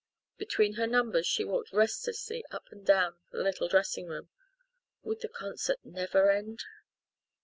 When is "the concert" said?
5.21-5.77